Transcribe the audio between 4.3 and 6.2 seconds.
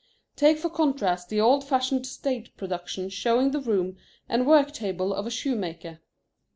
work table of a shoemaker.